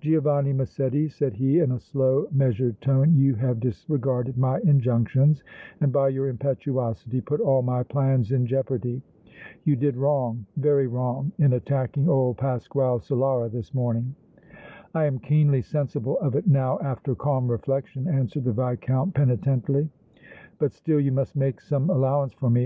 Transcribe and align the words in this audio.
"Giovanni 0.00 0.52
Massetti," 0.52 1.08
said 1.08 1.32
he, 1.34 1.58
in 1.58 1.72
a 1.72 1.80
slow, 1.80 2.28
measured 2.30 2.80
tone, 2.80 3.16
"you 3.16 3.34
have 3.34 3.58
disregarded 3.58 4.38
my 4.38 4.60
injunctions 4.60 5.42
and 5.80 5.90
by 5.92 6.10
your 6.10 6.28
impetuosity 6.28 7.20
put 7.20 7.40
all 7.40 7.60
my 7.60 7.82
plans 7.82 8.30
in 8.30 8.46
jeopardy! 8.46 9.02
You 9.64 9.74
did 9.74 9.96
wrong, 9.96 10.46
very 10.56 10.86
wrong, 10.86 11.32
in 11.38 11.54
attacking 11.54 12.08
old 12.08 12.36
Pasquale 12.38 13.00
Solara 13.00 13.50
this 13.50 13.74
morning!" 13.74 14.14
"I 14.94 15.06
am 15.06 15.18
keenly 15.18 15.60
sensible 15.60 16.18
of 16.20 16.36
it 16.36 16.46
now, 16.46 16.78
after 16.78 17.16
calm 17.16 17.48
reflection," 17.50 18.06
answered 18.06 18.44
the 18.44 18.52
Viscount, 18.52 19.12
penitently. 19.12 19.88
"But 20.60 20.70
still 20.72 21.00
you 21.00 21.10
must 21.10 21.34
make 21.34 21.60
some 21.60 21.90
allowance 21.90 22.32
for 22.34 22.48
me. 22.48 22.62